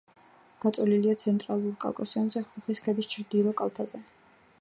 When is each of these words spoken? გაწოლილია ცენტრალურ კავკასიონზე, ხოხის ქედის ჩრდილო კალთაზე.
გაწოლილია 0.63 1.17
ცენტრალურ 1.23 1.75
კავკასიონზე, 1.83 2.43
ხოხის 2.53 2.81
ქედის 2.87 3.11
ჩრდილო 3.13 3.53
კალთაზე. 3.61 4.03